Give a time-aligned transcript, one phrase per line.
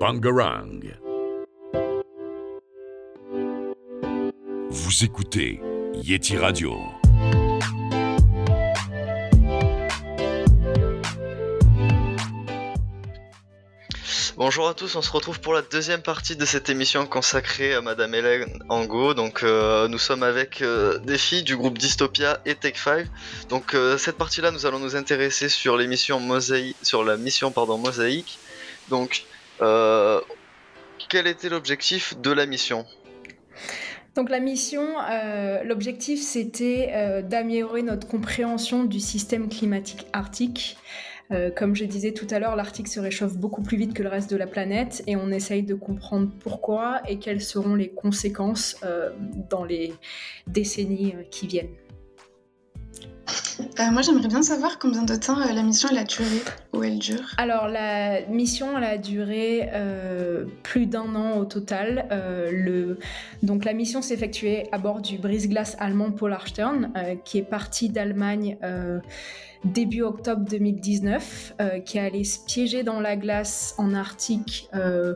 [0.00, 0.80] Bangarang.
[4.70, 5.60] Vous écoutez
[5.92, 6.74] Yeti Radio.
[14.38, 17.82] Bonjour à tous, on se retrouve pour la deuxième partie de cette émission consacrée à
[17.82, 19.12] Madame Hélène Angot.
[19.12, 23.06] Donc euh, nous sommes avec euh, des filles du groupe Dystopia et Tech 5.
[23.50, 27.76] Donc euh, cette partie-là, nous allons nous intéresser sur l'émission Mosaïque, sur la mission pardon
[27.76, 28.38] Mosaïque.
[28.88, 29.24] Donc
[29.60, 32.84] quel était l'objectif de la mission?
[34.16, 34.84] Donc la mission,
[35.64, 40.76] l'objectif c'était d'améliorer notre compréhension du système climatique arctique
[41.32, 44.08] euh, comme je disais tout à l'heure, l'Arctique se réchauffe beaucoup plus vite que le
[44.08, 48.76] reste de la planète et on essaye de comprendre pourquoi et quelles seront les conséquences
[48.82, 49.10] euh,
[49.48, 49.92] dans les
[50.48, 51.70] décennies euh, qui viennent.
[53.92, 56.42] Moi, j'aimerais bien savoir combien de temps la mission a duré,
[56.72, 57.34] ou elle dure.
[57.38, 59.68] Alors, la mission a duré
[60.62, 62.06] plus d'un an au total.
[63.42, 66.92] Donc, la mission s'est effectuée à bord du brise-glace allemand Polarstern,
[67.24, 68.58] qui est parti d'Allemagne
[69.64, 75.14] début octobre 2019, euh, qui allait se piéger dans la glace en Arctique euh,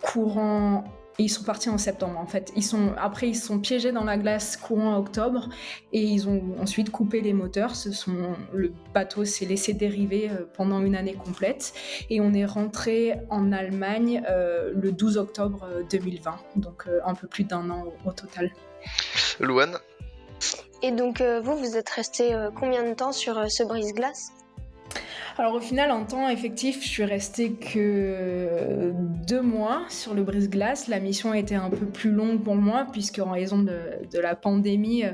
[0.00, 0.84] courant.
[1.18, 2.52] Et ils sont partis en septembre en fait.
[2.56, 5.48] Ils sont, après, ils sont piégés dans la glace courant octobre
[5.92, 7.76] et ils ont ensuite coupé les moteurs.
[7.76, 11.74] Ce sont, le bateau s'est laissé dériver euh, pendant une année complète
[12.08, 17.68] et on est rentré en Allemagne le 12 octobre 2020, donc un peu plus d'un
[17.70, 18.50] an au, au total.
[19.40, 19.78] Louane?
[20.82, 24.32] Et donc, euh, vous, vous êtes resté euh, combien de temps sur euh, ce brise-glace?
[25.38, 28.92] Alors au final, en temps effectif, je suis restée que
[29.26, 30.88] deux mois sur le brise-glace.
[30.88, 34.36] La mission a été un peu plus longue pour moi, puisque en raison de, la
[34.36, 35.04] pandémie,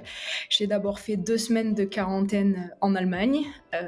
[0.49, 3.87] j'ai d'abord fait deux semaines de quarantaine en Allemagne, euh,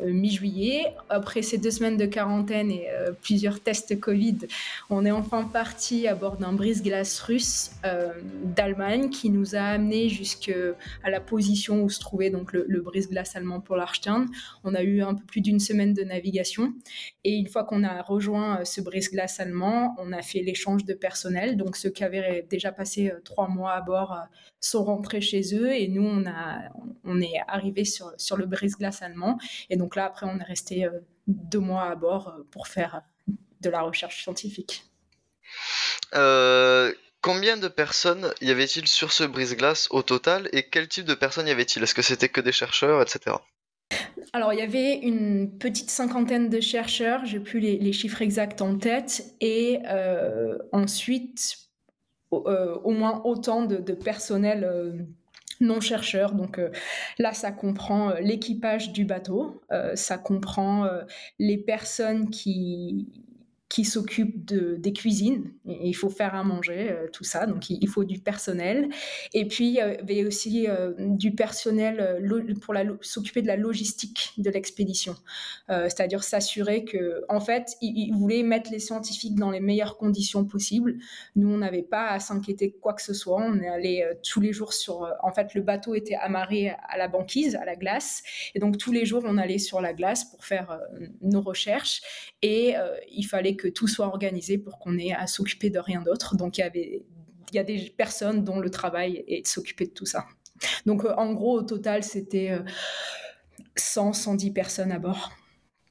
[0.00, 0.94] mi-juillet.
[1.08, 4.38] Après ces deux semaines de quarantaine et euh, plusieurs tests Covid,
[4.90, 8.12] on est enfin parti à bord d'un brise-glace russe euh,
[8.44, 10.74] d'Allemagne qui nous a amené jusqu'à
[11.06, 14.26] la position où se trouvait donc le, brise-glace allemand pour l'Arstern.
[14.64, 16.72] On a eu un peu plus d'une semaine de navigation
[17.24, 21.56] et une fois qu'on a rejoint ce brise-glace allemand, on a fait l'échange de personnel.
[21.56, 24.18] Donc ceux qui avaient déjà passé trois mois à bord
[24.60, 26.60] sont rentrés chez eux et nous on a
[27.04, 29.38] on est arrivé sur sur le brise-glace allemand
[29.70, 33.02] et donc là après on est resté euh, deux mois à bord euh, pour faire
[33.60, 34.84] de la recherche scientifique.
[36.14, 41.14] Euh, combien de personnes y avait-il sur ce brise-glace au total et quel type de
[41.14, 41.82] personnes y avait-il?
[41.82, 43.36] Est-ce que c'était que des chercheurs, etc.
[44.32, 48.78] Alors, il y avait une petite cinquantaine de chercheurs, j'ai plus les, chiffres exacts en
[48.78, 49.78] tête, et
[50.72, 51.62] ensuite,
[52.32, 54.92] euh, au moins autant de, personnel euh,
[55.62, 56.34] non chercheurs.
[56.34, 56.70] Donc euh,
[57.18, 59.62] là, ça comprend l'équipage du bateau,
[59.94, 60.88] ça comprend
[61.38, 63.08] les personnes qui,
[63.72, 65.50] qui s'occupe de, des cuisines.
[65.64, 67.46] il faut faire à manger, euh, tout ça.
[67.46, 68.90] Donc, il, faut du personnel.
[69.32, 74.34] Et puis, il y avait aussi euh, du personnel euh, pour s'occuper de la logistique
[74.36, 75.16] de l'expédition.
[75.68, 80.98] C'est-à-dire s'assurer que, en fait, il, voulait mettre les scientifiques dans les meilleures conditions possibles.
[81.34, 83.40] Nous, on n'avait pas à s'inquiéter de quoi que ce soit.
[83.42, 85.10] On est allé tous les jours sur.
[85.22, 88.22] en fait, le bateau était amarré à la banquise, à la glace.
[88.54, 90.78] Et donc, tous les jours, on allait sur la glace pour faire
[91.22, 92.02] nos recherches.
[92.42, 92.74] Et
[93.10, 96.36] il fallait que que tout soit organisé pour qu'on ait à s'occuper de rien d'autre.
[96.36, 97.02] Donc il y avait
[97.52, 100.26] il y a des personnes dont le travail est de s'occuper de tout ça.
[100.86, 102.58] Donc euh, en gros au total c'était
[103.76, 105.32] 100 euh, 110 personnes à bord.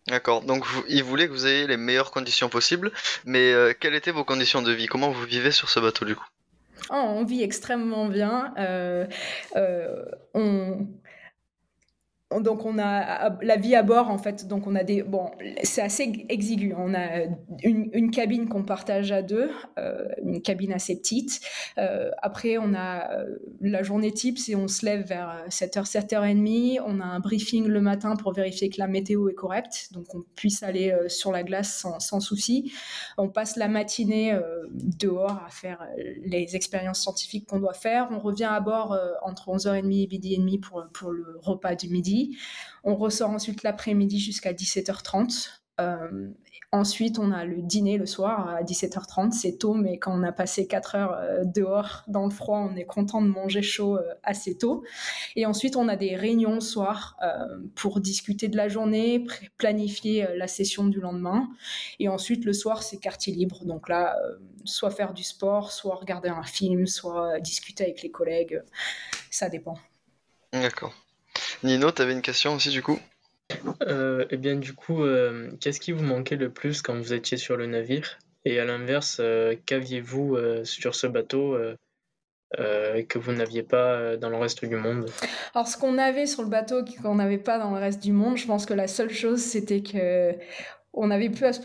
[0.07, 2.91] D'accord, donc il voulait que vous ayez les meilleures conditions possibles,
[3.23, 4.88] mais euh, quelles étaient vos conditions de vie?
[4.88, 6.25] Comment vous vivez sur ce bateau du coup?
[6.89, 8.53] Oh, On vit extrêmement bien.
[10.33, 10.88] on,
[12.40, 15.31] donc on a la vie à bord en fait donc on a des bon
[15.64, 16.74] c'est assez exigu.
[16.78, 17.25] On a
[17.64, 21.42] une, cabine qu'on partage à deux euh, une cabine assez petite.
[21.78, 23.25] Euh, après on a euh,
[23.59, 27.81] la journée type c'est on se lève vers 7h 7h30 on a un briefing le
[27.81, 31.86] matin pour vérifier que la météo est correcte donc on puisse aller sur la glace
[32.00, 32.72] sans, souci.
[33.18, 34.38] On passe la matinée
[34.72, 35.86] dehors à faire
[36.24, 38.10] les expériences scientifiques qu'on doit faire.
[38.12, 41.89] On revient à bord entre 11h30 et midi et demi pour, pour le repas du
[41.89, 42.20] midi
[42.83, 45.62] on ressort ensuite l'après-midi jusqu'à 17h30.
[45.79, 46.29] Euh,
[46.71, 49.31] ensuite, on a le dîner le soir à 17h30.
[49.31, 52.75] C'est tôt, mais quand on a passé 4 heures euh, dehors dans le froid, on
[52.75, 54.83] est content de manger chaud euh, assez tôt.
[55.35, 57.18] Et ensuite, on a des réunions le soir
[57.75, 59.25] pour discuter de la journée,
[59.57, 61.50] planifier la session du lendemain.
[62.00, 63.65] Et ensuite, le soir, c'est quartier libre.
[63.65, 64.17] Donc là,
[64.65, 68.62] soit faire du sport, soit regarder un film, soit discuter avec les collègues.
[69.29, 69.77] Ça dépend.
[70.51, 70.94] D'accord.
[71.63, 73.00] Nino, tu avais une question aussi du coup
[73.83, 77.38] Euh, eh bien, du coup, euh, qu'est-ce qui vous manquait le plus quand vous étiez
[77.38, 78.19] sur le navire?
[78.45, 81.75] Et à l'inverse, euh, qu'aviez-vous euh, sur ce bateau euh,
[82.59, 85.09] euh, que vous n'aviez pas dans le reste du monde?
[85.53, 88.38] Alors, ce qu'on avait sur le bateau qu'on n'avait pas dans le reste du monde,
[88.38, 90.33] je pense que la seule chose, c'était que
[90.93, 91.61] on n'avait plus à se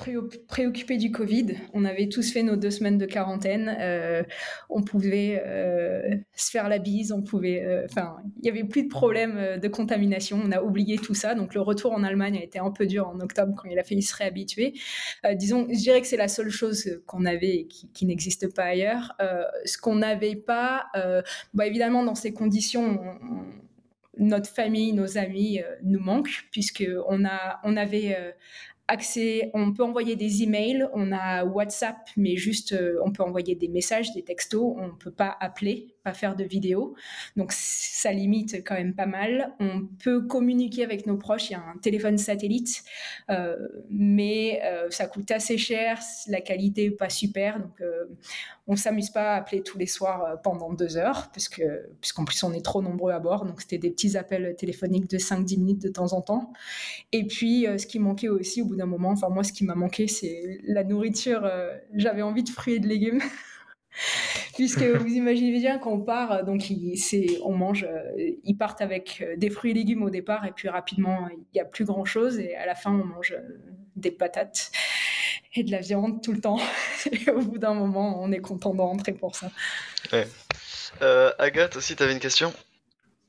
[0.46, 1.56] préoccuper du Covid.
[1.72, 3.76] On avait tous fait nos deux semaines de quarantaine.
[3.80, 4.22] Euh,
[4.70, 7.10] on pouvait euh, se faire la bise.
[7.10, 10.40] On pouvait, euh, enfin, il n'y avait plus de problème de contamination.
[10.44, 11.34] On a oublié tout ça.
[11.34, 13.82] Donc le retour en Allemagne a été un peu dur en octobre quand il a
[13.82, 14.74] fallu se réhabituer.
[15.34, 19.16] Disons, je dirais que c'est la seule chose qu'on avait et qui, n'existe pas ailleurs.
[19.64, 20.86] Ce qu'on n'avait pas,
[21.52, 23.00] bah, évidemment, dans ces conditions.
[23.02, 23.44] On,
[24.18, 28.16] notre famille, nos amis nous manquent puisque on a, on avait
[28.88, 33.54] accès, on peut envoyer des emails, on a WhatsApp, mais juste euh, on peut envoyer
[33.54, 36.94] des messages, des textos, on ne peut pas appeler, faire de vidéo.
[37.36, 39.52] Donc ça limite quand même pas mal.
[39.60, 42.84] On peut communiquer avec nos proches, il y a un téléphone satellite,
[43.30, 43.56] euh,
[43.90, 45.98] mais euh, ça coûte assez cher,
[46.28, 48.04] la qualité pas super, donc euh,
[48.66, 51.62] on s'amuse pas à appeler tous les soirs pendant deux heures, puisque,
[52.00, 55.18] puisqu'en plus on est trop nombreux à bord, donc c'était des petits appels téléphoniques de
[55.18, 56.52] 5-10 minutes de temps en temps.
[57.12, 59.74] Et puis ce qui manquait aussi au bout d'un moment, enfin moi ce qui m'a
[59.74, 61.48] manqué c'est la nourriture,
[61.94, 63.22] j'avais envie de fruits et de légumes.
[64.56, 66.98] Puisque vous imaginez bien qu'on part, donc il,
[67.44, 70.70] on mange, euh, ils partent avec euh, des fruits et légumes au départ, et puis
[70.70, 73.58] rapidement, il n'y a plus grand chose, et à la fin, on mange euh,
[73.96, 74.72] des patates
[75.54, 76.58] et de la viande tout le temps.
[77.12, 79.50] Et au bout d'un moment, on est content de rentrer pour ça.
[80.12, 80.26] Ouais.
[81.02, 82.52] Euh, Agathe, aussi, tu avais une question?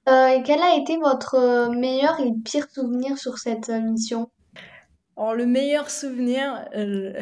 [0.08, 4.30] Euh, Et quel a été votre meilleur et pire souvenir sur cette mission?
[5.18, 7.14] Le meilleur souvenir, euh,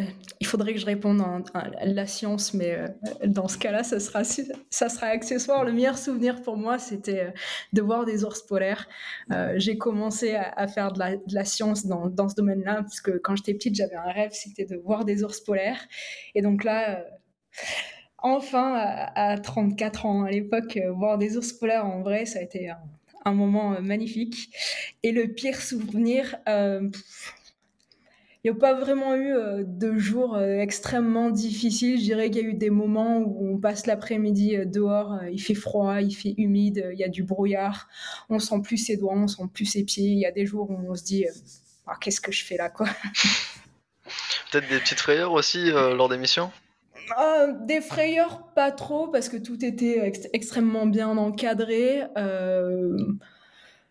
[0.41, 1.21] il faudrait que je réponde
[1.53, 2.87] à, la science, mais euh,
[3.25, 5.63] dans ce cas-là, ça sera, accessoire.
[5.63, 7.31] Le meilleur souvenir pour moi, c'était euh,
[7.71, 8.87] de voir des ours polaires.
[9.31, 13.53] Euh, j'ai commencé à, faire de la, science dans, ce domaine-là, parce que quand j'étais
[13.53, 15.87] petite, j'avais un rêve, c'était de voir des ours polaires.
[16.35, 17.03] Et donc là, euh,
[18.17, 22.39] enfin, à, à, 34 ans à l'époque, euh, voir des ours polaires en vrai, ça
[22.39, 24.53] a été un, moment magnifique.
[25.01, 26.35] Et le pire souvenir...
[28.45, 31.99] n'y a pas vraiment eu euh, de jours euh, extrêmement difficiles.
[31.99, 35.39] Je dirais qu'il y a eu des moments où on passe l'après-midi euh, dehors, il
[35.39, 37.87] fait froid, il fait humide, il y a du brouillard,
[38.29, 40.07] on sent plus ses doigts, on sent plus ses pieds.
[40.07, 41.25] Il y a des jours où on se dit
[41.87, 42.87] oh, qu'est-ce que je fais là quoi?
[44.51, 46.51] Peut-être des petites frayeurs aussi lors des missions
[47.19, 52.03] euh, des frayeurs, pas trop, parce que tout était ex extrêmement bien encadré.
[52.17, 52.97] Euh,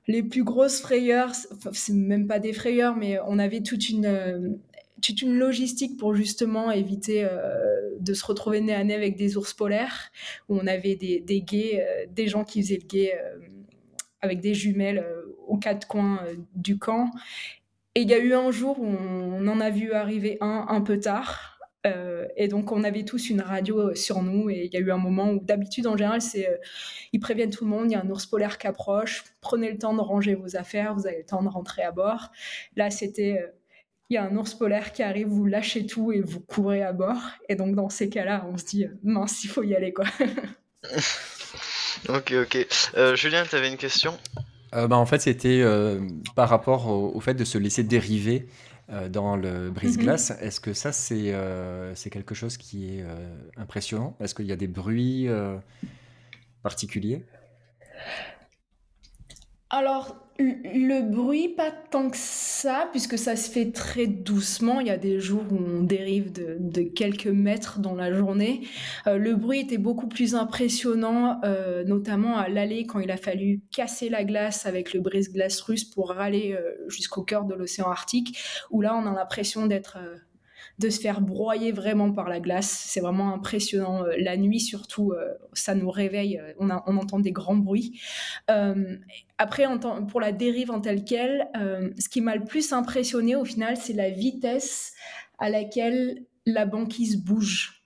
[0.06, 1.32] les plus grosses frayeurs,
[1.72, 4.50] c'est même pas des frayeurs, mais on avait toute une, euh,
[5.02, 9.36] toute une logistique pour justement éviter euh, de se retrouver nez à nez avec des
[9.36, 10.10] ours polaires,
[10.48, 13.12] où on avait des, des guets, euh, des gens qui faisaient le guet
[14.20, 15.06] avec des jumelles
[15.46, 16.20] aux quatre coins
[16.54, 17.10] du camp.
[17.94, 20.80] Et il y a eu un jour où on en a vu arriver un un
[20.80, 21.53] peu tard,
[21.86, 24.50] euh, et donc, on avait tous une radio sur nous.
[24.50, 26.56] Et il y a eu un moment où, d'habitude, en général, c'est euh,
[27.12, 29.78] ils préviennent tout le monde il y a un ours polaire qui approche, prenez le
[29.78, 32.30] temps de ranger vos affaires, vous avez le temps de rentrer à bord.
[32.76, 33.48] Là, c'était euh,
[34.10, 36.92] il y a un ours polaire qui arrive, vous lâchez tout et vous courez à
[36.92, 37.20] bord.
[37.48, 40.06] Et donc, dans ces cas-là, on se dit mince, il faut y aller, quoi.
[42.08, 42.66] ok, ok.
[43.14, 44.18] Julien, tu avais une question?
[44.72, 45.64] Bah, En fait, c'était
[46.36, 48.73] par rapport au, au, fait de se laisser dériver euh,
[49.10, 50.30] dans le brise-glace.
[50.30, 50.46] Mm -hmm.
[50.46, 53.16] Est-ce que ça, c'est euh, quelque chose qui est euh,
[53.56, 54.16] impressionnant?
[54.20, 55.28] Est-ce qu'il y a des bruits
[56.62, 57.24] particuliers?
[59.76, 64.78] Alors, le bruit, pas tant que ça, puisque ça se fait très doucement.
[64.78, 68.68] Il y a des jours où on dérive de, quelques mètres dans la journée.
[69.08, 73.62] Euh, le bruit était beaucoup plus impressionnant, euh, notamment à l'aller quand il a fallu
[73.72, 78.38] casser la glace avec le brise-glace russe pour râler euh, jusqu'au cœur de l'océan Arctique,
[78.70, 79.98] où là, on a l'impression d'être
[80.78, 82.68] de se faire broyer vraiment par la glace.
[82.68, 84.04] C'est vraiment impressionnant.
[84.04, 86.38] Euh, la nuit, surtout, euh, ça nous réveille.
[86.38, 88.00] Euh, on, entend des grands bruits.
[89.38, 89.64] Après,
[90.08, 91.48] pour la dérive en telle quelle,
[91.98, 94.94] ce qui m'a le plus impressionné au final, c'est la vitesse
[95.38, 97.84] à laquelle la banquise bouge.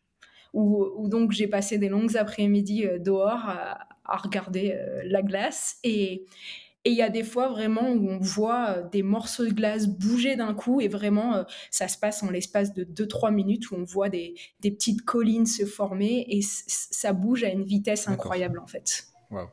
[0.55, 6.27] Où donc j'ai passé des longues après-midi dehors à, à regarder la glace et
[6.89, 10.37] et il y a des fois vraiment où on voit des morceaux de glace bouger
[10.37, 14.09] d'un coup et vraiment ça se passe en l'espace de 2-3 minutes où on voit
[14.09, 19.05] des, des, petites collines se former et ça bouge à une vitesse incroyable en fait.
[19.31, 19.49] Wow.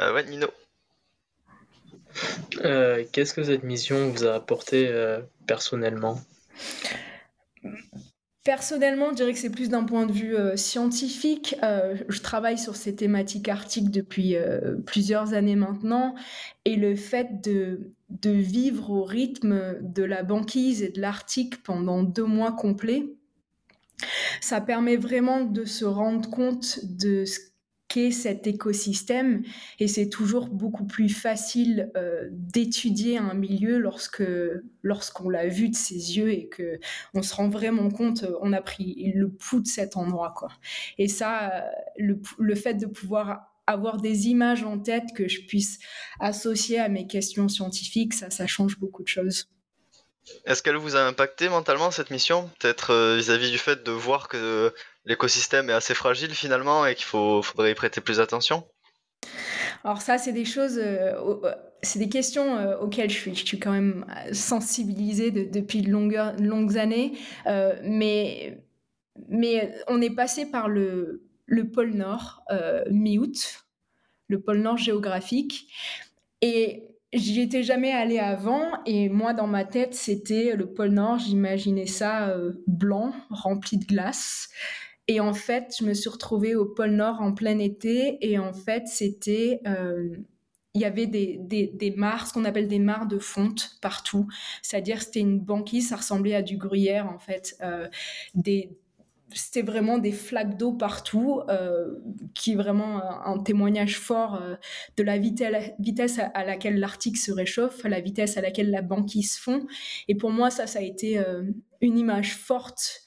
[0.00, 0.48] Euh, ouais, Nino.
[2.64, 6.20] Euh, Qu'est-ce que cette mission vous a apporté euh, personnellement?
[8.44, 11.56] Personnellement, je dirais que c'est plus d'un point de vue euh, scientifique.
[11.62, 16.14] Euh, je travaille sur ces thématiques arctiques depuis euh, plusieurs années maintenant,
[16.66, 22.02] et le fait de, de vivre au rythme de la banquise et de l'Arctique pendant
[22.02, 23.06] deux mois complets,
[24.42, 27.40] ça permet vraiment de se rendre compte de ce
[28.10, 29.42] cet écosystème.
[29.78, 34.22] Et c'est toujours beaucoup plus facile euh, d'étudier un milieu lorsque
[34.82, 36.78] lorsqu'on l'a vu de ses yeux et que
[37.14, 40.48] on se rend vraiment compte on a pris le pouls de cet endroit quoi.
[40.98, 41.64] Et ça
[41.96, 45.78] le, le fait de pouvoir avoir des images en tête que je puisse
[46.20, 49.48] associer à mes questions scientifiques ça ça change beaucoup de choses.
[50.46, 52.50] Est-ce qu'elle vous a impacté mentalement cette mission?
[52.58, 54.72] Peut-être euh, vis-à-vis du fait de voir que
[55.04, 58.64] l'écosystème est assez fragile finalement et qu'il faudrait y prêter plus attention.
[59.84, 61.12] Alors ça, c'est des choses, euh,
[61.44, 67.18] euh, c'est des questions auxquelles je suis, quand même sensibilisée depuis de longues, années,
[67.82, 68.58] mais,
[69.28, 72.42] mais on est passé par le, le pôle Nord
[72.90, 73.66] mi-août,
[74.28, 75.68] le pôle Nord géographique,
[76.40, 78.82] et J'y étais jamais allée avant.
[78.86, 83.84] Et moi dans ma tête c'était le pôle Nord, j'imaginais ça euh, blanc, rempli de
[83.84, 84.48] glace.
[85.08, 88.52] Et en fait, je me suis retrouvée au pôle Nord en plein été et en
[88.52, 90.16] fait c'était euh,
[90.72, 94.26] il y avait des, des, des mares, ce qu'on appelle des mares de fonte partout.
[94.62, 97.56] C'est-à-dire c'était une banquise, ça ressemblait à du gruyère en fait.
[97.62, 97.86] Euh,
[98.34, 98.70] des,
[99.34, 101.96] c'était vraiment des flaques d'eau partout, euh,
[102.34, 104.40] qui est vraiment un, témoignage fort
[104.96, 109.66] de la vitesse à, laquelle l'Arctique se réchauffe, la vitesse à laquelle la banquise fond.
[110.08, 111.20] Et pour moi, ça, ça a été
[111.80, 113.03] une image forte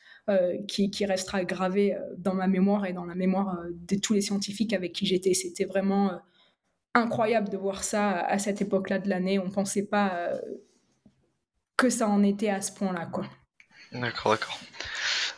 [0.67, 4.73] qui, qui, restera gravée dans ma mémoire et dans la mémoire de tous les scientifiques
[4.73, 5.33] avec qui j'étais.
[5.33, 6.11] C'était vraiment
[6.93, 9.39] incroyable de voir ça à cette époque-là de l'année.
[9.39, 10.31] On ne pensait pas
[11.77, 13.25] que ça en était à ce point-là, quoi.
[13.93, 14.59] D'accord, d'accord.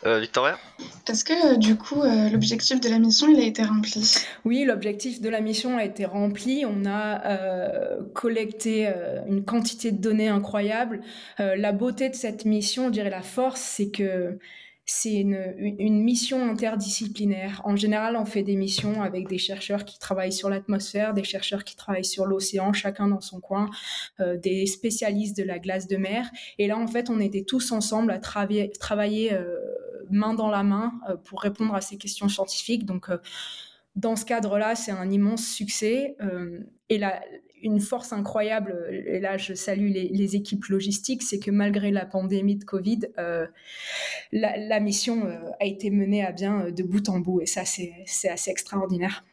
[0.06, 0.58] Euh, Victoria?
[1.06, 4.14] Est-ce que euh, du coup euh, l'objectif de la mission il a été rempli?
[4.46, 6.64] Oui, l'objectif de la mission a été rempli.
[6.66, 7.20] On a
[8.14, 8.90] collecté
[9.28, 11.02] une quantité de données incroyable.
[11.38, 14.38] la beauté de cette mission, je dirais la force, c'est que
[14.84, 17.60] c'est une, mission interdisciplinaire.
[17.64, 21.64] En général, on fait des missions avec des chercheurs qui travaillent sur l'atmosphère, des chercheurs
[21.64, 23.70] qui travaillent sur l'océan, chacun dans son coin,
[24.18, 26.28] euh, des spécialistes de la glace de mer.
[26.58, 29.56] Et là, en fait, on était tous ensemble à travailler, travailler euh,
[30.10, 32.84] main dans la main euh, pour répondre à ces questions scientifiques.
[32.84, 33.08] Donc,
[33.96, 36.16] dans ce cadre-là, c'est un immense succès.
[36.88, 37.20] et la,
[37.62, 42.56] une force incroyable, et là je salue les, équipes logistiques, c'est que malgré la pandémie
[42.56, 43.46] de Covid, euh,
[44.32, 47.64] la, mission euh, a été menée à bien euh, de bout en bout, et ça
[47.64, 49.24] c'est assez extraordinaire.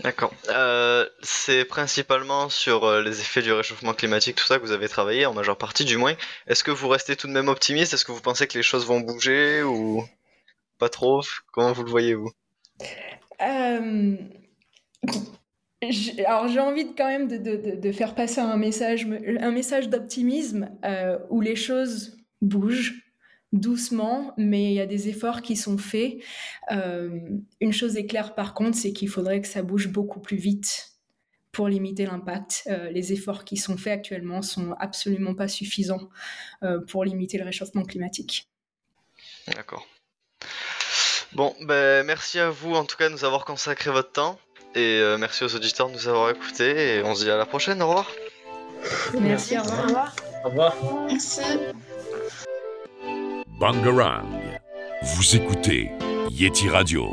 [0.00, 0.32] D'accord.
[1.22, 5.34] c'est principalement sur les effets du réchauffement climatique, tout ça que vous avez travaillé, en
[5.34, 6.14] majeure partie du moins.
[6.46, 7.92] Est-ce que vous restez tout de même optimiste?
[7.92, 10.04] Est-ce que vous pensez que les choses vont bouger ou
[10.78, 11.22] pas trop?
[11.52, 12.30] Comment vous le voyez vous?
[15.82, 19.06] Alors j'ai envie de, quand même de, faire passer un message,
[19.40, 23.02] un message d'optimisme euh, où les choses bougent
[23.52, 26.16] doucement, mais il y a des efforts qui sont faits.
[26.72, 27.20] Euh,
[27.60, 30.92] une chose est claire par contre, c'est qu'il faudrait que ça bouge beaucoup plus vite
[31.52, 32.62] pour limiter l'impact.
[32.66, 36.08] Euh, les efforts qui sont faits actuellement sont absolument pas suffisants
[36.88, 38.48] pour limiter le réchauffement climatique.
[39.46, 39.86] D'accord.
[41.32, 44.38] Bon, ben, merci à vous en tout cas de nous avoir consacré votre temps.
[44.76, 46.96] Et euh, merci aux auditeurs de nous avoir écoutés.
[46.96, 47.80] Et on se dit à la prochaine.
[47.80, 48.10] Au revoir.
[49.18, 50.14] Merci, au revoir.
[50.44, 50.74] Au revoir.
[51.08, 51.40] Merci.
[53.58, 54.28] Bangarang.
[55.02, 55.90] Vous écoutez
[56.30, 57.08] Yeti Radio.